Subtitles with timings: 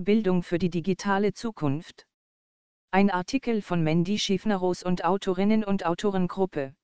[0.00, 2.08] Bildung für die digitale Zukunft.
[2.90, 6.74] Ein Artikel von Mandy Schiefneros und Autorinnen und Autorengruppe.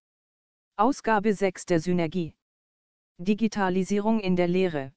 [0.76, 2.32] Ausgabe 6 der Synergie.
[3.18, 4.92] Digitalisierung in der Lehre.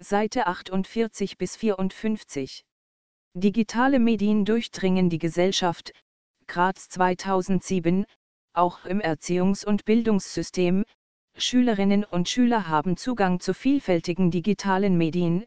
[0.00, 2.64] Seite 48 bis 54.
[3.34, 5.92] Digitale Medien durchdringen die Gesellschaft.
[6.48, 8.04] Graz 2007.
[8.52, 10.84] Auch im Erziehungs- und Bildungssystem.
[11.38, 15.46] Schülerinnen und Schüler haben Zugang zu vielfältigen digitalen Medien.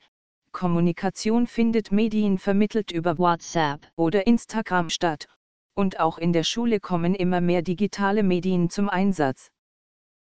[0.56, 5.28] Kommunikation findet Medien vermittelt über WhatsApp oder Instagram statt.
[5.75, 9.52] Und auch in der Schule kommen immer mehr digitale Medien zum Einsatz.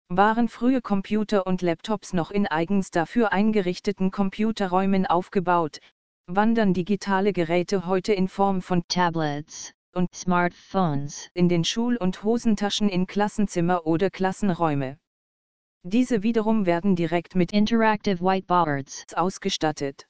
[0.10, 5.80] Waren frühe Computer und Laptops noch in eigens dafür eingerichteten Computerräumen aufgebaut,
[6.26, 12.90] wandern digitale Geräte heute in Form von Tablets und Smartphones in den Schul- und Hosentaschen
[12.90, 14.98] in Klassenzimmer oder Klassenräume.
[15.84, 20.06] Diese wiederum werden direkt mit Interactive Whiteboards ausgestattet.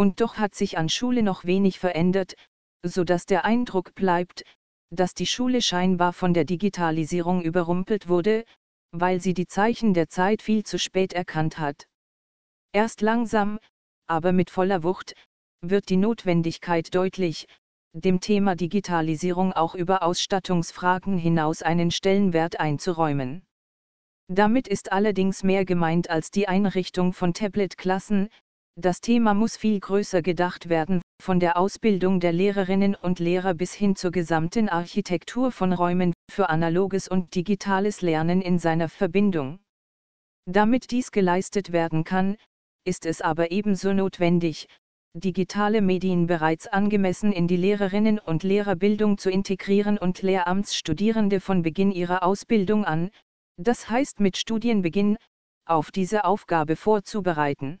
[0.00, 2.34] Und doch hat sich an Schule noch wenig verändert,
[2.82, 4.44] so dass der Eindruck bleibt,
[4.88, 8.46] dass die Schule scheinbar von der Digitalisierung überrumpelt wurde,
[8.92, 11.86] weil sie die Zeichen der Zeit viel zu spät erkannt hat.
[12.72, 13.58] Erst langsam,
[14.06, 15.12] aber mit voller Wucht,
[15.60, 17.46] wird die Notwendigkeit deutlich,
[17.92, 23.42] dem Thema Digitalisierung auch über Ausstattungsfragen hinaus einen Stellenwert einzuräumen.
[24.28, 28.30] Damit ist allerdings mehr gemeint als die Einrichtung von Tablet-Klassen,
[28.80, 33.74] das Thema muss viel größer gedacht werden, von der Ausbildung der Lehrerinnen und Lehrer bis
[33.74, 39.60] hin zur gesamten Architektur von Räumen für analoges und digitales Lernen in seiner Verbindung.
[40.46, 42.36] Damit dies geleistet werden kann,
[42.84, 44.66] ist es aber ebenso notwendig,
[45.14, 51.90] digitale Medien bereits angemessen in die Lehrerinnen und Lehrerbildung zu integrieren und Lehramtsstudierende von Beginn
[51.90, 53.10] ihrer Ausbildung an,
[53.56, 55.18] das heißt mit Studienbeginn,
[55.66, 57.80] auf diese Aufgabe vorzubereiten.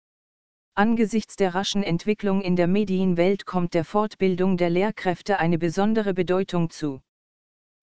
[0.74, 6.70] Angesichts der raschen Entwicklung in der Medienwelt kommt der Fortbildung der Lehrkräfte eine besondere Bedeutung
[6.70, 7.02] zu.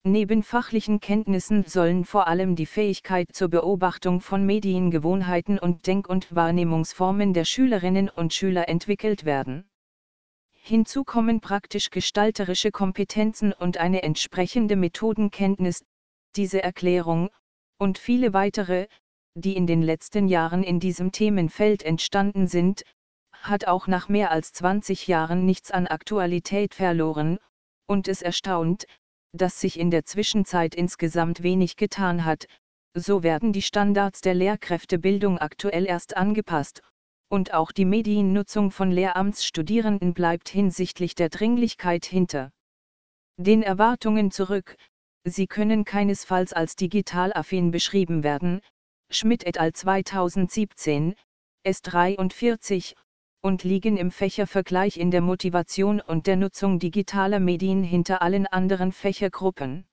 [0.02, 6.34] Neben fachlichen Kenntnissen sollen vor allem die Fähigkeit zur Beobachtung von Mediengewohnheiten und Denk- und
[6.34, 9.69] Wahrnehmungsformen der Schülerinnen und Schüler entwickelt werden.
[10.62, 15.84] Hinzu kommen praktisch-gestalterische Kompetenzen und eine entsprechende Methodenkenntnis,
[16.36, 17.30] diese Erklärung,
[17.78, 18.86] und viele weitere,
[19.34, 22.84] die in den letzten Jahren in diesem Themenfeld entstanden sind,
[23.32, 27.38] hat auch nach mehr als 20 Jahren nichts an Aktualität verloren,
[27.86, 28.86] und es erstaunt,
[29.32, 32.46] dass sich in der Zwischenzeit insgesamt wenig getan hat,
[32.94, 36.82] so werden die Standards der Lehrkräftebildung aktuell erst angepasst,
[37.30, 42.50] und auch die Mediennutzung von Lehramtsstudierenden bleibt hinsichtlich der Dringlichkeit hinter
[43.38, 44.76] den Erwartungen zurück,
[45.24, 48.60] sie können keinesfalls als digital affin beschrieben werden,
[49.10, 49.72] Schmidt et al.
[49.72, 51.14] 2017,
[51.64, 52.94] S43,
[53.42, 58.92] und liegen im Fächervergleich in der Motivation und der Nutzung digitaler Medien hinter allen anderen
[58.92, 59.86] Fächergruppen.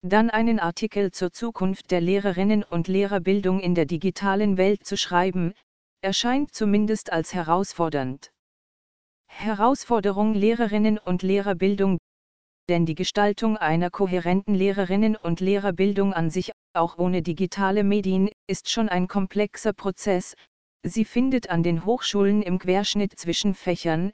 [0.00, 5.54] Dann einen Artikel zur Zukunft der Lehrerinnen und Lehrerbildung in der digitalen Welt zu schreiben,
[6.02, 8.32] erscheint zumindest als herausfordernd.
[9.26, 11.98] Herausforderung Lehrerinnen und Lehrerbildung
[12.68, 18.70] denn die Gestaltung einer kohärenten Lehrerinnen und Lehrerbildung an sich, auch ohne digitale Medien, ist
[18.70, 20.36] schon ein komplexer Prozess,
[20.84, 24.12] sie findet an den Hochschulen im Querschnitt zwischen Fächern,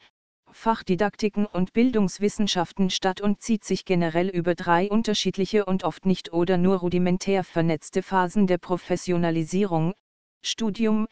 [0.51, 6.57] Fachdidaktiken und Bildungswissenschaften statt und zieht sich generell über drei unterschiedliche und oft nicht oder
[6.57, 9.95] nur rudimentär vernetzte Phasen der Professionalisierung,
[10.43, 11.07] Studium,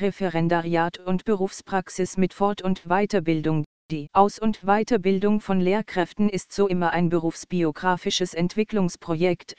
[0.00, 3.64] Referendariat und Berufspraxis mit Fort- und Weiterbildung.
[3.90, 9.54] Die Aus- und Weiterbildung von Lehrkräften ist so immer ein berufsbiografisches Entwicklungsprojekt.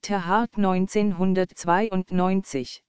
[0.00, 2.80] Terhart 1992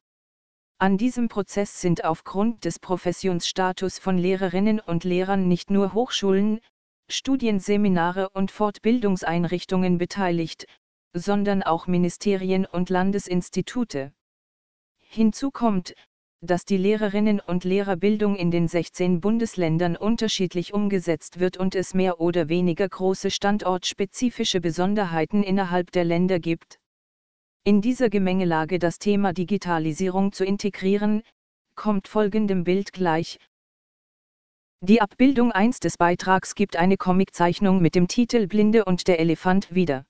[0.78, 6.62] An diesem Prozess sind aufgrund des Professionsstatus von Lehrerinnen und Lehrern nicht nur Hochschulen,
[7.10, 10.66] Studienseminare und Fortbildungseinrichtungen beteiligt,
[11.14, 14.14] sondern auch Ministerien und Landesinstitute.
[14.98, 15.94] Hinzu kommt,
[16.46, 22.22] dass die Lehrerinnen und Lehrerbildung in den 16 Bundesländern unterschiedlich umgesetzt wird und es mehr
[22.22, 26.80] oder weniger große standortspezifische Besonderheiten innerhalb der Länder gibt.
[27.64, 31.24] In dieser Gemengelage das Thema Digitalisierung zu integrieren,
[31.76, 33.40] kommt folgendem Bild gleich.
[34.82, 39.74] Die Abbildung 1 des Beitrags gibt eine Comiczeichnung mit dem Titel Blinde und der Elefant
[39.74, 40.06] wieder.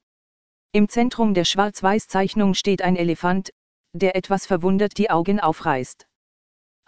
[0.73, 3.51] Im Zentrum der Schwarz-Weiß-Zeichnung steht ein Elefant,
[3.93, 6.05] der etwas verwundert die Augen aufreißt.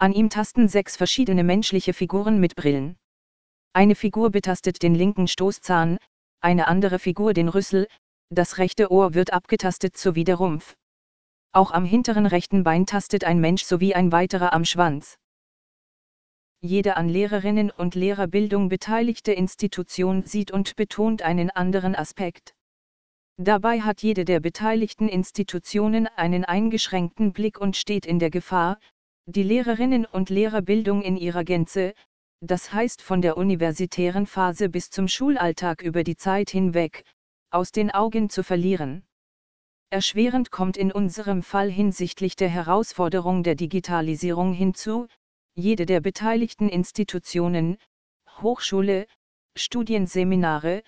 [0.00, 2.96] An ihm tasten sechs verschiedene menschliche Figuren mit Brillen.
[3.72, 5.98] Eine Figur betastet den linken Stoßzahn,
[6.40, 7.88] eine andere Figur den Rüssel,
[8.30, 10.76] das rechte Ohr wird abgetastet sowie der Rumpf.
[11.52, 15.18] Auch am hinteren rechten Bein tastet ein Mensch sowie ein weiterer am Schwanz.
[16.60, 22.54] Jede an Lehrerinnen und Lehrerbildung beteiligte Institution sieht und betont einen anderen Aspekt.
[23.36, 28.78] Dabei hat jede der beteiligten Institutionen einen eingeschränkten Blick und steht in der Gefahr,
[29.30, 31.92] die Lehrerinnen und Lehrerbildung in ihrer Gänze,
[32.40, 37.04] das heißt von der universitären Phase bis zum Schulalltag über die Zeit hinweg,
[37.50, 39.04] aus den Augen zu verlieren.
[39.90, 45.08] Erschwerend kommt in unserem Fall hinsichtlich der Herausforderung der Digitalisierung hinzu,
[45.54, 47.76] jede der beteiligten Institutionen,
[48.40, 49.06] Hochschule,
[49.58, 50.82] Studienseminare,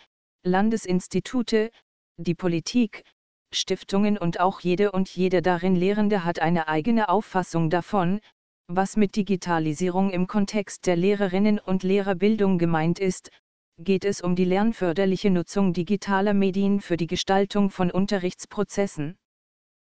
[0.45, 1.71] Landesinstitute,
[2.17, 3.05] die Politik,
[3.53, 8.21] Stiftungen und auch jede und jede darin Lehrende hat eine eigene Auffassung davon,
[8.69, 13.31] was mit Digitalisierung im Kontext der Lehrerinnen und Lehrerbildung gemeint ist,
[13.79, 19.17] geht es um die lernförderliche Nutzung digitaler Medien für die Gestaltung von Unterrichtsprozessen.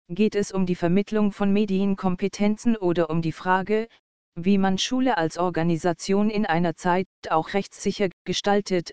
[0.09, 3.89] Geht es um die Vermittlung von Medienkompetenzen oder um die Frage,
[4.35, 8.91] wie man Schule als Organisation in einer Zeit auch rechtssicher gestaltet,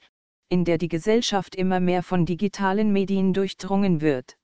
[0.47, 4.37] in der die Gesellschaft immer mehr von digitalen Medien durchdrungen wird?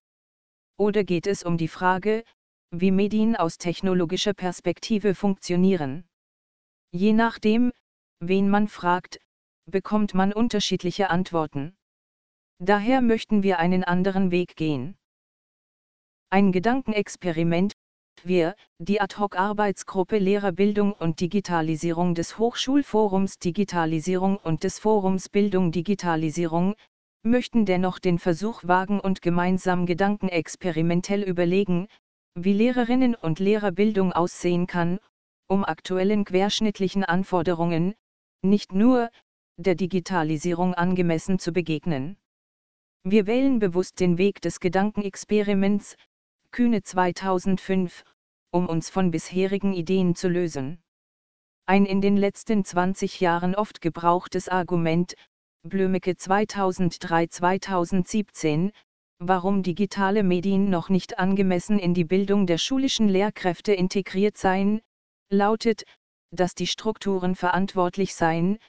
[0.80, 2.24] Oder geht es um die Frage,
[2.72, 6.08] wie Medien aus technologischer Perspektive funktionieren?
[6.92, 7.74] Je nachdem,
[8.22, 9.20] wen man fragt,
[9.66, 11.76] bekommt man unterschiedliche Antworten.
[12.60, 14.98] Daher möchten wir einen anderen Weg gehen.
[16.30, 17.74] Ein Gedankenexperiment,
[18.24, 26.76] wir, die Ad-Hoc-Arbeitsgruppe Lehrerbildung und Digitalisierung des Hochschulforums Digitalisierung und des Forums Bildung Digitalisierung,
[27.24, 31.88] möchten dennoch den Versuch wagen und gemeinsam gedankenexperimentell überlegen,
[32.36, 35.00] wie Lehrerinnen und Lehrerbildung aussehen kann,
[35.48, 37.96] um aktuellen querschnittlichen Anforderungen,
[38.42, 39.10] nicht nur,
[39.58, 42.18] der Digitalisierung angemessen zu begegnen.
[43.04, 45.98] Wir wählen bewusst den Weg des Gedankenexperiments,
[46.52, 48.04] Kühne 2005,
[48.52, 50.82] um uns von bisherigen Ideen zu lösen.
[51.66, 55.16] Ein in den letzten 20 Jahren oft gebrauchtes Argument,
[55.64, 58.72] Blömecke 2003-2017,
[59.20, 64.80] warum digitale Medien noch nicht angemessen in die Bildung der schulischen Lehrkräfte integriert seien,
[65.30, 65.84] lautet,
[66.32, 68.60] dass die Strukturen verantwortlich seien,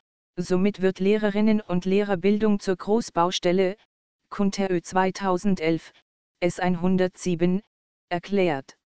[0.42, 3.76] Somit wird Lehrerinnen und Lehrerbildung zur Großbaustelle,
[4.30, 5.92] Kunterö 2011,
[6.42, 7.60] S107,
[8.08, 8.78] erklärt.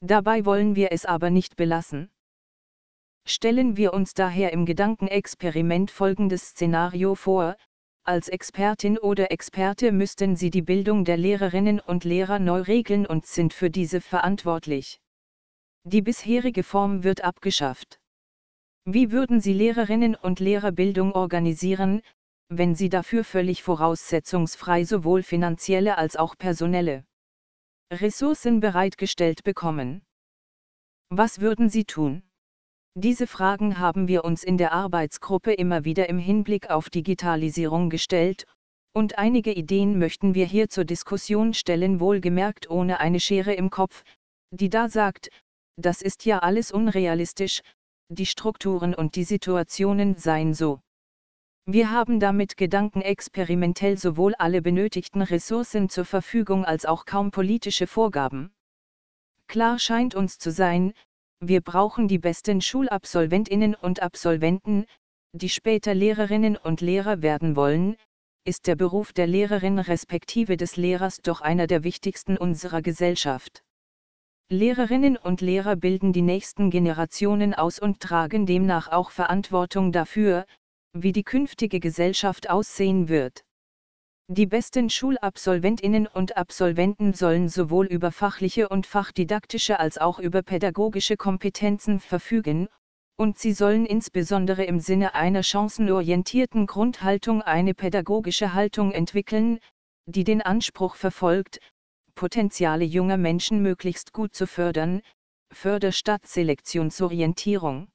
[0.00, 2.10] Dabei wollen wir es aber nicht belassen.
[3.24, 7.56] Stellen wir uns daher im Gedankenexperiment folgendes Szenario vor,
[8.04, 13.26] als Expertin oder Experte müssten Sie die Bildung der Lehrerinnen und Lehrer neu regeln und
[13.26, 15.00] sind für diese verantwortlich.
[15.84, 18.00] Die bisherige Form wird abgeschafft.
[18.84, 22.00] Wie würden Sie Lehrerinnen und Lehrerbildung organisieren,
[22.48, 27.04] wenn Sie dafür völlig voraussetzungsfrei sowohl finanzielle als auch personelle
[27.92, 30.02] Ressourcen bereitgestellt bekommen?
[31.10, 32.22] Was würden Sie tun?
[32.94, 38.46] Diese Fragen haben wir uns in der Arbeitsgruppe immer wieder im Hinblick auf Digitalisierung gestellt,
[38.92, 44.02] und einige Ideen möchten wir hier zur Diskussion stellen, wohlgemerkt ohne eine Schere im Kopf,
[44.50, 45.30] die da sagt,
[45.76, 47.62] das ist ja alles unrealistisch,
[48.08, 50.80] die Strukturen und die Situationen seien so.
[51.66, 57.86] Wir haben damit Gedanken experimentell sowohl alle benötigten Ressourcen zur Verfügung als auch kaum politische
[57.86, 58.50] Vorgaben.
[59.46, 60.92] Klar scheint uns zu sein,
[61.40, 64.84] wir brauchen die besten Schulabsolventinnen und Absolventen,
[65.32, 67.96] die später Lehrerinnen und Lehrer werden wollen,
[68.44, 73.62] ist der Beruf der Lehrerin respektive des Lehrers doch einer der wichtigsten unserer Gesellschaft.
[74.50, 80.44] Lehrerinnen und Lehrer bilden die nächsten Generationen aus und tragen demnach auch Verantwortung dafür,
[80.92, 83.44] wie die künftige Gesellschaft aussehen wird.
[84.32, 91.16] Die besten Schulabsolventinnen und Absolventen sollen sowohl über fachliche und fachdidaktische als auch über pädagogische
[91.16, 92.68] Kompetenzen verfügen,
[93.16, 99.58] und sie sollen insbesondere im Sinne einer chancenorientierten Grundhaltung eine pädagogische Haltung entwickeln,
[100.06, 101.58] die den Anspruch verfolgt,
[102.14, 105.02] Potenziale junger Menschen möglichst gut zu fördern,
[105.52, 107.88] Förderstadt Selektionsorientierung.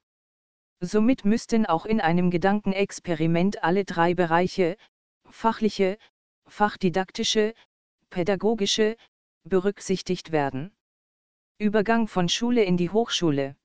[0.82, 4.76] Somit müssten auch in einem Gedankenexperiment alle drei Bereiche,
[5.30, 5.98] fachliche,
[6.48, 7.54] fachdidaktische,
[8.10, 8.98] pädagogische,
[9.44, 10.76] berücksichtigt werden.
[11.58, 13.56] Übergang von Schule in die Hochschule.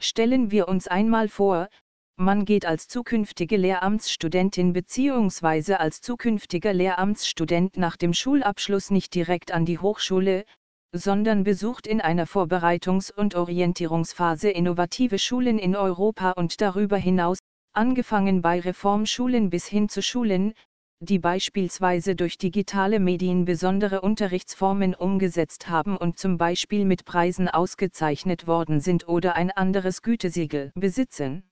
[0.00, 1.68] Stellen wir uns einmal vor,
[2.16, 5.74] man geht als zukünftige Lehramtsstudentin bzw.
[5.74, 10.44] als zukünftiger Lehramtsstudent nach dem Schulabschluss nicht direkt an die Hochschule,
[10.94, 17.38] sondern besucht in einer Vorbereitungs- und Orientierungsphase innovative Schulen in Europa und darüber hinaus,
[17.72, 20.52] angefangen bei Reformschulen bis hin zu Schulen,
[21.02, 28.46] die beispielsweise durch digitale Medien besondere Unterrichtsformen umgesetzt haben und zum Beispiel mit Preisen ausgezeichnet
[28.46, 31.42] worden sind oder ein anderes Gütesiegel besitzen.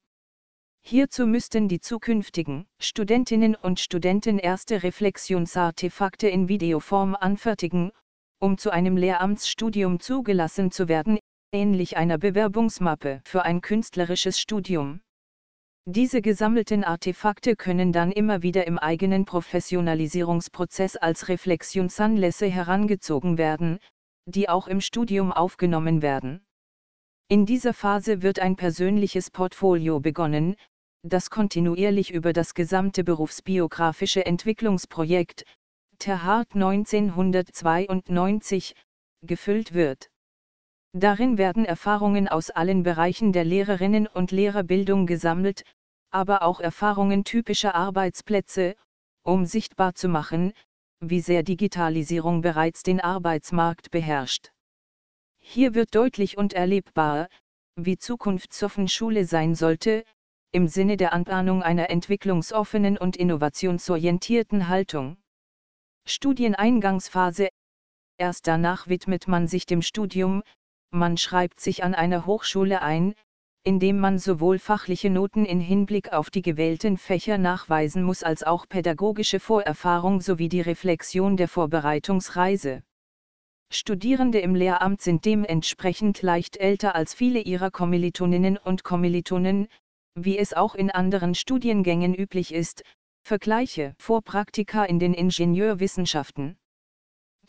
[0.83, 7.90] Hierzu müssten die zukünftigen Studentinnen und Studenten erste Reflexionsartefakte in Videoform anfertigen,
[8.38, 11.19] um zu einem Lehramtsstudium zugelassen zu werden,
[11.52, 15.00] ähnlich einer Bewerbungsmappe für ein künstlerisches Studium.
[15.87, 23.79] Diese gesammelten Artefakte können dann immer wieder im eigenen Professionalisierungsprozess als Reflexionsanlässe herangezogen werden,
[24.27, 26.45] die auch im Studium aufgenommen werden.
[27.29, 30.57] In dieser Phase wird ein persönliches Portfolio begonnen,
[31.03, 35.45] das kontinuierlich über das gesamte berufsbiografische Entwicklungsprojekt,
[35.99, 38.75] Terhart 1992,
[39.23, 40.11] gefüllt wird.
[40.93, 45.63] Darin werden Erfahrungen aus allen Bereichen der Lehrerinnen und Lehrerbildung gesammelt,
[46.11, 48.75] aber auch Erfahrungen typischer Arbeitsplätze,
[49.23, 50.53] um sichtbar zu machen,
[50.99, 54.53] wie sehr Digitalisierung bereits den Arbeitsmarkt beherrscht.
[55.39, 57.29] Hier wird deutlich und erlebbar,
[57.77, 60.05] wie zukunftsoffen Schule sein sollte,
[60.51, 65.17] im Sinne der Anbahnung einer entwicklungsoffenen und innovationsorientierten Haltung.
[66.05, 67.49] Studieneingangsphase
[68.19, 70.43] Erst danach widmet man sich dem Studium,
[70.91, 73.15] man schreibt sich an einer Hochschule ein,
[73.63, 78.67] indem man sowohl fachliche Noten in Hinblick auf die gewählten Fächer nachweisen muss als auch
[78.69, 82.83] pädagogische Vorerfahrung sowie die Reflexion der Vorbereitungsreise.
[83.71, 89.69] Studierende im Lehramt sind dementsprechend leicht älter als viele ihrer Kommilitoninnen und Kommilitonen,
[90.15, 92.83] wie es auch in anderen Studiengängen üblich ist,
[93.23, 96.57] Vergleiche Vorpraktika in den Ingenieurwissenschaften.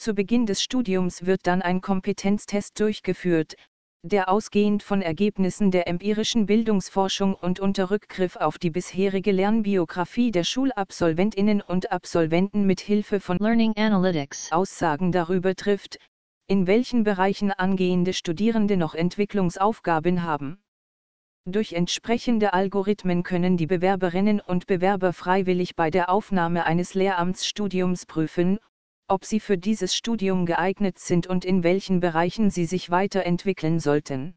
[0.02, 3.54] Zu Beginn des Studiums wird dann ein Kompetenztest durchgeführt,
[4.02, 10.44] der ausgehend von Ergebnissen der empirischen Bildungsforschung und unter Rückgriff auf die bisherige Lernbiografie der
[10.44, 16.00] Schulabsolventinnen und Absolventen mit Hilfe von Learning Analytics Aussagen darüber trifft,
[16.48, 20.64] in welchen Bereichen angehende Studierende noch Entwicklungsaufgaben haben.
[21.48, 28.58] Durch entsprechende Algorithmen können die Bewerberinnen und Bewerber freiwillig bei der Aufnahme eines Lehramtsstudiums prüfen,
[29.12, 34.36] ob sie für dieses Studium geeignet sind und in welchen Bereichen sie sich weiterentwickeln sollten.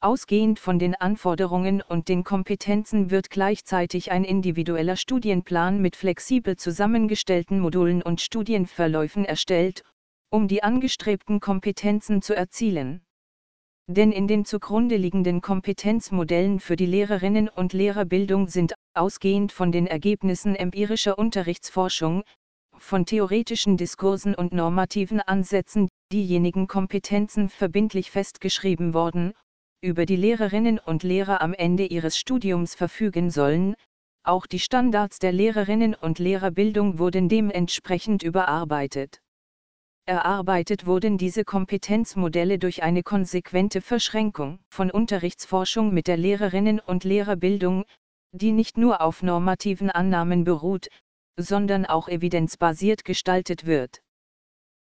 [0.00, 7.58] Ausgehend von den Anforderungen und den Kompetenzen wird gleichzeitig ein individueller Studienplan mit flexibel zusammengestellten
[7.58, 9.82] Modulen und Studienverläufen erstellt,
[10.30, 13.02] um die angestrebten Kompetenzen zu erzielen.
[13.88, 19.88] Denn in den zugrunde liegenden Kompetenzmodellen für die Lehrerinnen und Lehrerbildung sind, ausgehend von den
[19.88, 22.22] Ergebnissen empirischer Unterrichtsforschung,
[22.80, 29.32] von theoretischen Diskursen und normativen Ansätzen, diejenigen Kompetenzen verbindlich festgeschrieben worden,
[29.82, 33.74] über die Lehrerinnen und Lehrer am Ende ihres Studiums verfügen sollen,
[34.24, 39.22] auch die Standards der Lehrerinnen und Lehrerbildung wurden dementsprechend überarbeitet.
[40.06, 47.84] Erarbeitet wurden diese Kompetenzmodelle durch eine konsequente Verschränkung von Unterrichtsforschung mit der Lehrerinnen und Lehrerbildung,
[48.32, 50.88] die nicht nur auf normativen Annahmen beruht,
[51.36, 54.02] sondern auch evidenzbasiert gestaltet wird.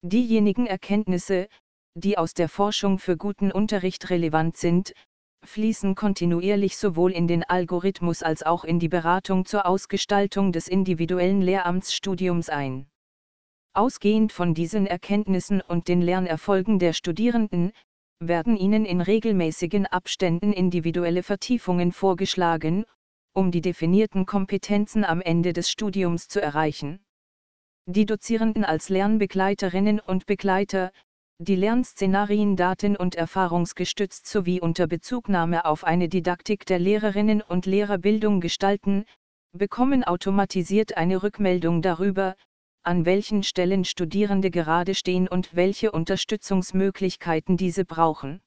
[0.01, 1.47] Diejenigen Erkenntnisse,
[1.95, 4.93] die aus der Forschung für guten Unterricht relevant sind,
[5.43, 11.41] fließen kontinuierlich sowohl in den Algorithmus als auch in die Beratung zur Ausgestaltung des individuellen
[11.41, 12.87] Lehramtsstudiums ein.
[13.73, 17.71] Ausgehend von diesen Erkenntnissen und den Lernerfolgen der Studierenden,
[18.19, 22.85] werden ihnen in regelmäßigen Abständen individuelle Vertiefungen vorgeschlagen,
[23.37, 27.05] um die definierten Kompetenzen am Ende des Studiums zu erreichen.
[27.85, 30.91] Die Dozierenden als Lernbegleiterinnen und Begleiter,
[31.37, 38.41] die Lernszenarien daten- und erfahrungsgestützt sowie unter Bezugnahme auf eine Didaktik der Lehrerinnen und Lehrerbildung
[38.41, 39.05] gestalten,
[39.51, 42.35] bekommen automatisiert eine Rückmeldung darüber,
[42.81, 48.41] an welchen Stellen Studierende gerade stehen und welche Unterstützungsmöglichkeiten diese brauchen.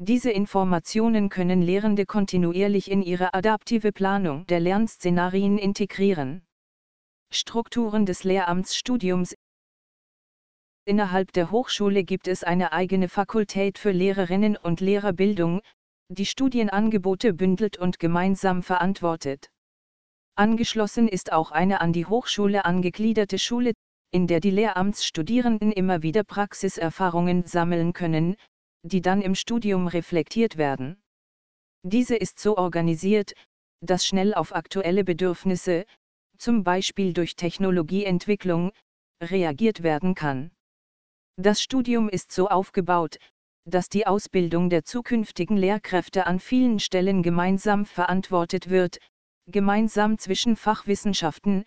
[0.00, 6.46] Diese Informationen können Lehrende kontinuierlich in ihre adaptive Planung der Lernszenarien integrieren.
[7.32, 9.34] Strukturen des Lehramtsstudiums
[10.84, 15.62] Innerhalb der Hochschule gibt es eine eigene Fakultät für Lehrerinnen und Lehrerbildung,
[16.08, 19.50] die Studienangebote bündelt und gemeinsam verantwortet.
[20.36, 23.72] Angeschlossen ist auch eine an die Hochschule angegliederte Schule,
[24.12, 28.36] in der die Lehramtsstudierenden immer wieder Praxiserfahrungen sammeln können,
[28.82, 31.00] die dann im Studium reflektiert werden.
[31.82, 33.34] Diese ist so organisiert,
[33.80, 35.84] dass schnell auf aktuelle Bedürfnisse,
[36.36, 38.72] zum Beispiel durch Technologieentwicklung,
[39.22, 40.50] reagiert werden kann.
[41.36, 43.18] Das Studium ist so aufgebaut,
[43.64, 48.98] dass die Ausbildung der zukünftigen Lehrkräfte an vielen Stellen gemeinsam verantwortet wird,
[49.46, 51.64] gemeinsam zwischen Fachwissenschaften,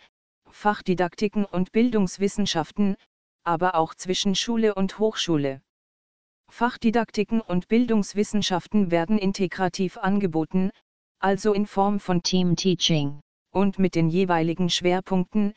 [0.50, 2.96] Fachdidaktiken und Bildungswissenschaften,
[3.44, 5.62] aber auch zwischen Schule und Hochschule.
[6.52, 10.70] Fachdidaktiken und Bildungswissenschaften werden integrativ angeboten,
[11.20, 15.54] also in Form von Team Teaching, und mit den jeweiligen Schwerpunkten,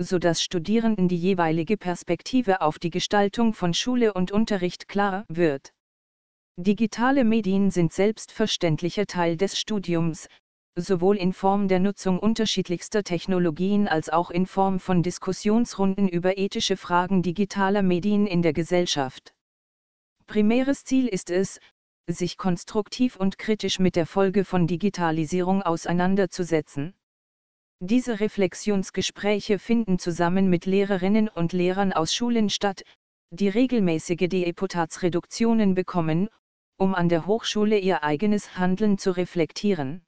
[0.00, 5.72] so dass Studierenden die jeweilige Perspektive auf die Gestaltung von Schule und Unterricht klar wird.
[6.56, 10.28] Digitale Medien sind selbstverständlicher Teil des Studiums,
[10.76, 16.76] sowohl in Form der Nutzung unterschiedlichster Technologien als auch in Form von Diskussionsrunden über ethische
[16.76, 19.34] Fragen digitaler Medien in der Gesellschaft.
[20.28, 21.58] Primäres Ziel ist es,
[22.06, 26.92] sich konstruktiv und kritisch mit der Folge von Digitalisierung auseinanderzusetzen.
[27.80, 32.82] Diese Reflexionsgespräche finden zusammen mit Lehrerinnen und Lehrern aus Schulen statt,
[33.30, 36.28] die regelmäßige Deputatsreduktionen bekommen,
[36.76, 40.02] um an der Hochschule ihr eigenes Handeln zu reflektieren.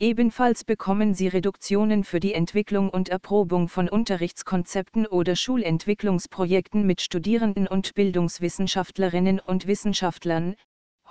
[0.00, 7.66] Ebenfalls bekommen sie Reduktionen für die Entwicklung und Erprobung von Unterrichtskonzepten oder Schulentwicklungsprojekten mit Studierenden
[7.66, 10.54] und Bildungswissenschaftlerinnen und Wissenschaftlern.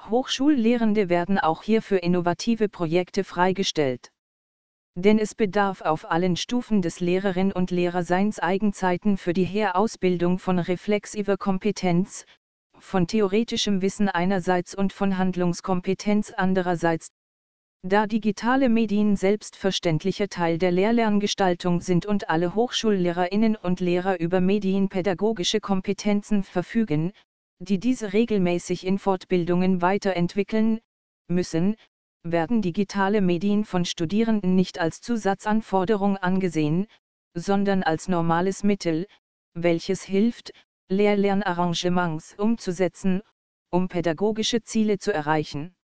[0.10, 4.10] Hochschullehrende werden auch hier für innovative Projekte freigestellt.
[4.96, 10.60] Denn es bedarf auf allen Stufen des Lehrerin- und Lehrerseins Eigenzeiten für die Herausbildung von
[10.60, 12.26] reflexiver Kompetenz,
[12.80, 17.10] von theoretischem Wissen einerseits und von Handlungskompetenz andererseits,
[17.84, 25.62] da digitale Medien selbstverständlicher Teil der Lehrlerngestaltung sind und alle Hochschullehrerinnen und Lehrer über medienpädagogische
[25.62, 27.14] Kompetenzen verfügen,
[27.60, 30.80] die diese regelmäßig in Fortbildungen weiterentwickeln
[31.30, 31.76] müssen,
[32.24, 36.88] werden digitale Medien von Studierenden nicht als Zusatzanforderung angesehen,
[37.36, 39.06] sondern als normales Mittel,
[39.54, 40.52] welches hilft,
[40.90, 43.22] Lehr-Lernarrangements umzusetzen,
[43.70, 45.77] um pädagogische Ziele zu erreichen.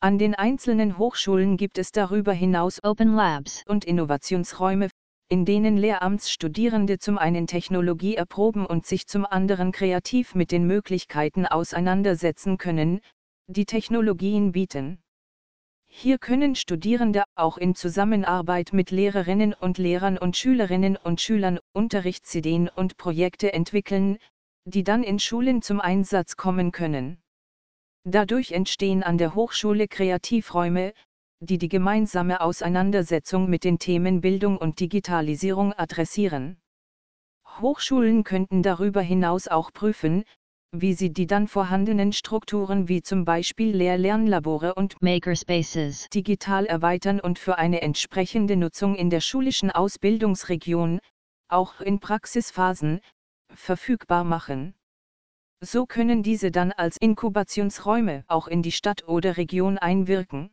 [0.00, 4.90] An den einzelnen Hochschulen gibt es darüber hinaus Open Labs und Innovationsräume,
[5.28, 11.46] in denen Lehramtsstudierende zum einen Technologie erproben und sich zum anderen kreativ mit den Möglichkeiten
[11.46, 13.00] auseinandersetzen können,
[13.48, 15.00] die Technologien bieten.
[15.86, 22.68] Hier können Studierende auch in Zusammenarbeit mit Lehrerinnen und Lehrern und Schülerinnen und Schülern Unterrichtsideen
[22.68, 24.18] und Projekte entwickeln,
[24.64, 27.18] die dann in Schulen zum Einsatz kommen können.
[28.04, 30.92] Dadurch entstehen an der Hochschule Kreativräume,
[31.40, 36.58] die die gemeinsame Auseinandersetzung mit den Themen Bildung und Digitalisierung adressieren.
[37.60, 40.24] Hochschulen könnten darüber hinaus auch prüfen,
[40.72, 47.38] wie sie die dann vorhandenen Strukturen wie zum Beispiel Lehr-Lernlabore und Makerspaces digital erweitern und
[47.38, 51.00] für eine entsprechende Nutzung in der schulischen Ausbildungsregion,
[51.48, 53.00] auch in Praxisphasen,
[53.54, 54.74] verfügbar machen.
[55.60, 60.50] So können diese dann als Inkubationsräume auch in die Stadt oder Region einwirken.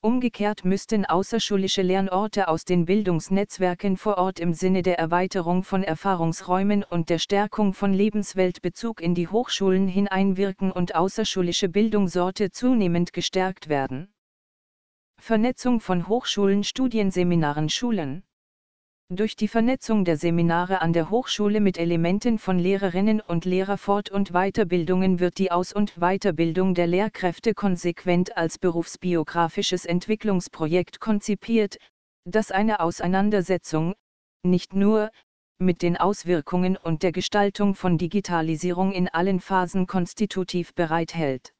[0.00, 6.84] Umgekehrt müssten außerschulische Lernorte aus den Bildungsnetzwerken vor Ort im Sinne der Erweiterung von Erfahrungsräumen
[6.84, 14.12] und der Stärkung von Lebensweltbezug in die Hochschulen hineinwirken und außerschulische Bildungsorte zunehmend gestärkt werden.
[15.18, 18.24] Vernetzung von Hochschulen, Studienseminaren, Schulen
[19.14, 24.32] durch die Vernetzung der Seminare an der Hochschule mit Elementen von Lehrerinnen und Lehrerfort- und
[24.32, 31.76] Weiterbildungen wird die Aus- und Weiterbildung der Lehrkräfte konsequent als berufsbiografisches Entwicklungsprojekt konzipiert,
[32.24, 33.94] das eine Auseinandersetzung,
[34.42, 35.10] nicht nur,
[35.58, 41.52] mit den Auswirkungen und der Gestaltung von Digitalisierung in allen Phasen konstitutiv bereithält.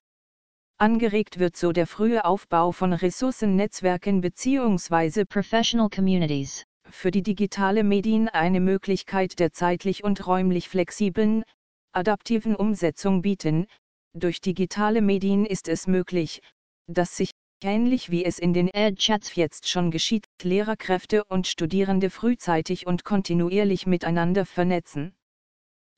[0.79, 5.25] Angeregt wird so der frühe Aufbau von Ressourcennetzwerken bzw.
[5.27, 11.45] Professional Communities für die digitale Medien eine Möglichkeit der zeitlich und räumlich flexiblen,
[11.93, 13.67] adaptiven Umsetzung bieten.
[14.15, 16.43] Durch digitale Medien ist es möglich,
[16.87, 17.33] dass sich
[17.65, 23.87] Ähnlich wie es in den EdChats jetzt schon geschieht, Lehrerkräfte und Studierende frühzeitig und kontinuierlich
[23.87, 25.15] miteinander vernetzen.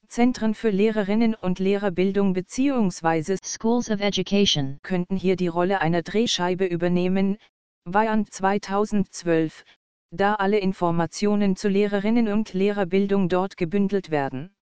[0.06, 3.38] Zentren für Lehrerinnen und Lehrerbildung bzw.
[3.42, 7.38] Schools of Education könnten hier die Rolle einer Drehscheibe übernehmen,
[7.86, 9.64] Weiand 2012,
[10.16, 14.54] da alle Informationen zu Lehrerinnen und Lehrerbildung dort gebündelt werden.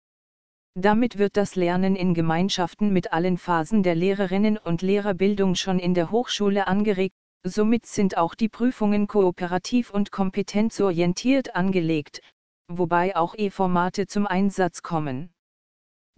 [0.75, 5.93] Damit wird das Lernen in Gemeinschaften mit allen Phasen der Lehrerinnen und Lehrerbildung schon in
[5.93, 12.23] der Hochschule angeregt, somit sind auch die Prüfungen kooperativ und kompetenzorientiert angelegt,
[12.69, 15.32] wobei auch E-Formate zum Einsatz kommen.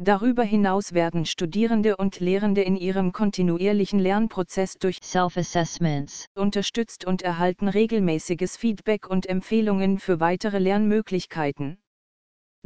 [0.00, 7.68] Darüber hinaus werden Studierende und Lehrende in ihrem kontinuierlichen Lernprozess durch Self-Assessments unterstützt und erhalten
[7.68, 11.78] regelmäßiges Feedback und Empfehlungen für weitere Lernmöglichkeiten.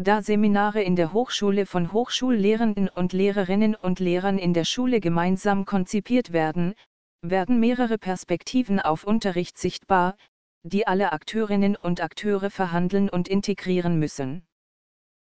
[0.00, 5.66] Da Seminare in der Hochschule von Hochschullehrenden und Lehrerinnen und Lehrern in der Schule gemeinsam
[5.66, 6.72] konzipiert werden,
[7.20, 10.16] werden mehrere Perspektiven auf Unterricht sichtbar,
[10.62, 14.47] die alle Akteurinnen und Akteure verhandeln und integrieren müssen.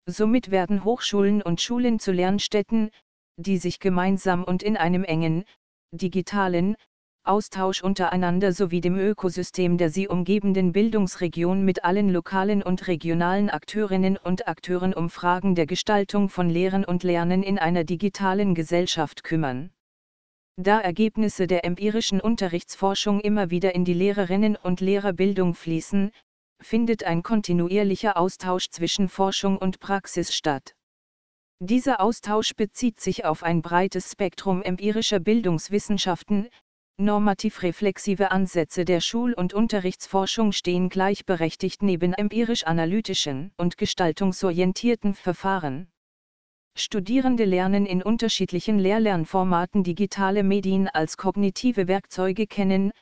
[0.07, 2.91] Somit werden Hochschulen und Schulen zu Lernstätten,
[3.37, 5.45] die sich gemeinsam und in einem engen,
[5.93, 6.77] digitalen,
[7.27, 14.19] Austausch untereinander sowie dem Ökosystem der sie umgebenden Bildungsregion mit allen lokalen und regionalen Akteurinnen
[14.19, 19.71] und Akteuren um Fragen der Gestaltung von Lehren und Lernen in einer digitalen Gesellschaft kümmern.
[20.57, 26.13] Da Ergebnisse der empirischen Unterrichtsforschung immer wieder in die Lehrerinnen und Lehrerbildung fließen,
[26.65, 30.75] findet ein kontinuierlicher Austausch zwischen Forschung und Praxis statt.
[31.61, 36.49] Dieser Austausch bezieht sich auf ein breites Spektrum empirischer Bildungswissenschaften,
[36.97, 45.89] Normativ-reflexive Ansätze der Schul- und Unterrichtsforschung stehen gleichberechtigt neben empirisch-analytischen und gestaltungsorientierten Verfahren.
[46.77, 52.93] Studierende lernen in unterschiedlichen Lehrlernformaten digitale Medien als kognitive Werkzeuge kennen,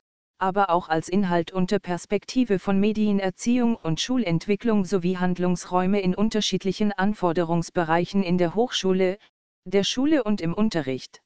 [0.42, 8.24] aber auch als Inhalt unter Perspektive von Medienerziehung und Schulentwicklung sowie Handlungsräume in unterschiedlichen Anforderungsbereichen
[8.24, 9.18] in der Hochschule,
[9.64, 11.22] der Schule und im Unterricht.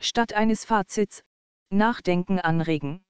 [0.00, 1.22] Statt eines Fazits,
[1.70, 3.04] Nachdenken anregen.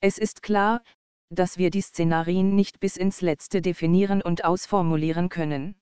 [0.00, 0.80] Es ist klar,
[1.28, 5.74] dass wir die Szenarien nicht bis ins Letzte definieren und ausformulieren können.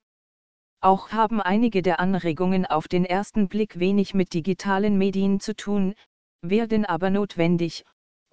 [0.81, 5.95] Auch haben einige der Anregungen auf den ersten Blick wenig mit digitalen Medien zu tun,
[6.41, 7.85] werden aber notwendig,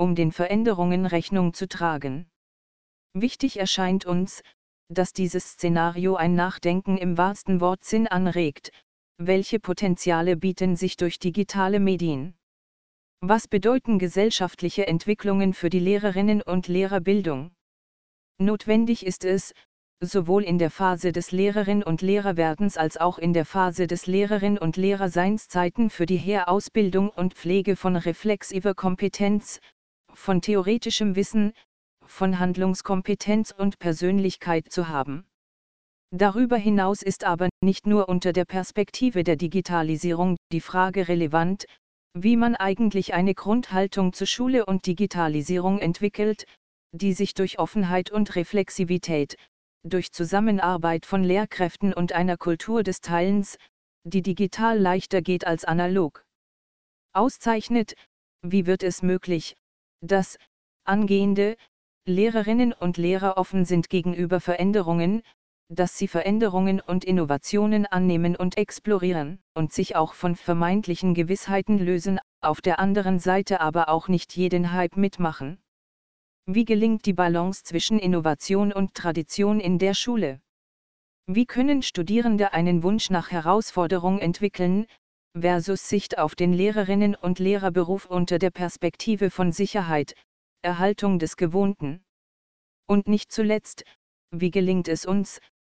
[0.01, 2.25] um den Veränderungen Rechnung zu tragen.
[3.13, 4.41] Wichtig erscheint uns,
[4.89, 8.71] dass dieses Szenario ein Nachdenken im wahrsten Wortsinn anregt,
[9.19, 12.33] welche Potenziale bieten sich durch digitale Medien.
[13.19, 17.51] Was bedeuten gesellschaftliche Entwicklungen für die Lehrerinnen und Lehrerbildung?
[18.39, 19.53] Notwendig ist es,
[19.99, 24.57] sowohl in der Phase des Lehrerin- und Lehrerwerdens als auch in der Phase des Lehrerin-
[24.57, 29.59] und Lehrerseinszeiten für die Herausbildung und Pflege von reflexiver Kompetenz,
[30.13, 31.53] von theoretischem Wissen,
[32.05, 35.25] von Handlungskompetenz und Persönlichkeit zu haben.
[36.13, 41.65] Darüber hinaus ist aber nicht nur unter der Perspektive der Digitalisierung die Frage relevant,
[42.13, 46.45] wie man eigentlich eine Grundhaltung zu Schule und Digitalisierung entwickelt,
[46.91, 49.37] die sich durch Offenheit und Reflexivität,
[49.83, 53.57] durch Zusammenarbeit von Lehrkräften und einer Kultur des Teilens,
[54.03, 56.25] die digital leichter geht als analog.
[57.13, 57.95] Auszeichnet,
[58.41, 59.55] wie wird es möglich,
[60.01, 60.37] dass
[60.83, 61.55] angehende
[62.05, 65.21] Lehrerinnen und Lehrer offen sind gegenüber Veränderungen,
[65.69, 72.19] dass sie Veränderungen und Innovationen annehmen und explorieren und sich auch von vermeintlichen Gewissheiten lösen,
[72.41, 75.61] auf der anderen Seite aber auch nicht jeden Hype mitmachen.
[76.45, 80.41] Wie gelingt die Balance zwischen Innovation und Tradition in der Schule?
[81.27, 84.87] Wie können Studierende einen Wunsch nach Herausforderung entwickeln,
[85.39, 90.15] versus Sicht auf den Lehrerinnen und Lehrerberuf unter der Perspektive von Sicherheit,
[90.61, 92.03] Erhaltung des Gewohnten?
[92.87, 93.83] Und nicht zuletzt,
[94.31, 95.39] wie gelingt es uns,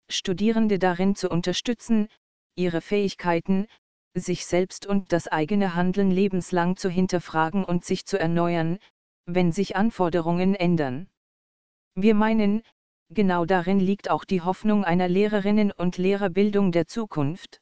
[0.10, 2.08] Studierende darin zu unterstützen,
[2.56, 3.68] ihre Fähigkeiten,
[4.14, 8.78] sich selbst und das eigene Handeln lebenslang zu hinterfragen und sich zu erneuern,
[9.26, 11.08] wenn sich Anforderungen ändern.
[11.96, 12.62] Wir meinen,
[13.10, 17.62] genau darin liegt auch die Hoffnung einer Lehrerinnen- und Lehrerbildung der Zukunft.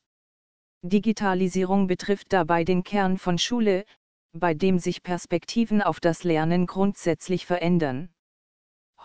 [0.81, 3.83] Digitalisierung betrifft dabei den Kern von Schule,
[4.31, 8.09] bei dem sich Perspektiven auf das Lernen grundsätzlich verändern.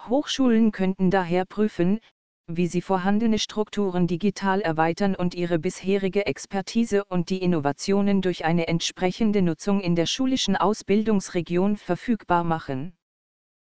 [0.06, 1.98] Hochschulen könnten daher prüfen,
[2.46, 8.68] wie sie vorhandene Strukturen digital erweitern und ihre bisherige Expertise und die Innovationen durch eine
[8.68, 12.94] entsprechende Nutzung in der schulischen Ausbildungsregion verfügbar machen.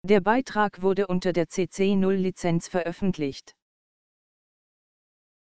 [0.04, 3.56] Der Beitrag wurde unter der CC0 Lizenz veröffentlicht.